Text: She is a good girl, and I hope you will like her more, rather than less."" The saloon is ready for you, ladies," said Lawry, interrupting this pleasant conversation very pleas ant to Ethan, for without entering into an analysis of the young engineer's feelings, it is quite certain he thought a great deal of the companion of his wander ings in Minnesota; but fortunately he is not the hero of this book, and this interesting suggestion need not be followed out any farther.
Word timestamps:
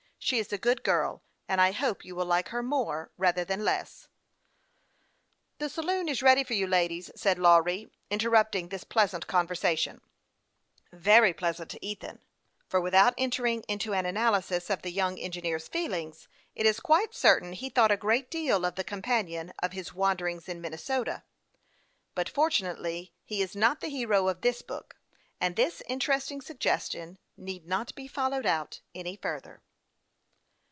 She 0.23 0.37
is 0.37 0.53
a 0.53 0.57
good 0.59 0.83
girl, 0.83 1.23
and 1.47 1.59
I 1.59 1.71
hope 1.71 2.05
you 2.05 2.13
will 2.15 2.27
like 2.27 2.49
her 2.49 2.61
more, 2.61 3.11
rather 3.17 3.43
than 3.43 3.65
less."" 3.65 4.07
The 5.57 5.67
saloon 5.67 6.07
is 6.07 6.21
ready 6.21 6.43
for 6.43 6.53
you, 6.53 6.67
ladies," 6.67 7.09
said 7.15 7.39
Lawry, 7.39 7.89
interrupting 8.11 8.69
this 8.69 8.83
pleasant 8.83 9.25
conversation 9.25 9.99
very 10.93 11.33
pleas 11.33 11.59
ant 11.59 11.71
to 11.71 11.83
Ethan, 11.83 12.19
for 12.67 12.79
without 12.79 13.15
entering 13.17 13.63
into 13.67 13.95
an 13.95 14.05
analysis 14.05 14.69
of 14.69 14.83
the 14.83 14.91
young 14.91 15.17
engineer's 15.17 15.67
feelings, 15.67 16.27
it 16.53 16.67
is 16.67 16.79
quite 16.79 17.15
certain 17.15 17.53
he 17.53 17.69
thought 17.69 17.91
a 17.91 17.97
great 17.97 18.29
deal 18.29 18.63
of 18.63 18.75
the 18.75 18.83
companion 18.85 19.51
of 19.61 19.71
his 19.73 19.91
wander 19.95 20.27
ings 20.27 20.47
in 20.47 20.61
Minnesota; 20.61 21.23
but 22.13 22.29
fortunately 22.29 23.11
he 23.23 23.41
is 23.41 23.55
not 23.55 23.81
the 23.81 23.89
hero 23.89 24.27
of 24.27 24.41
this 24.41 24.61
book, 24.61 24.95
and 25.41 25.55
this 25.55 25.81
interesting 25.89 26.41
suggestion 26.41 27.17
need 27.35 27.65
not 27.65 27.95
be 27.95 28.07
followed 28.07 28.45
out 28.45 28.81
any 28.93 29.15
farther. 29.15 29.63